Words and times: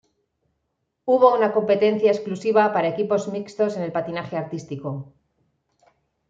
Hubo 1.05 1.35
una 1.37 1.53
competencia 1.57 2.09
exclusiva 2.11 2.63
para 2.73 2.87
Equipos 2.93 3.23
Mixtos 3.35 3.75
en 3.77 3.83
el 3.83 3.91
Patinaje 3.95 4.35
artístico. 4.43 5.13